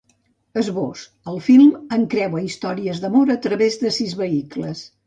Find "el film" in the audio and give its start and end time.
1.33-1.77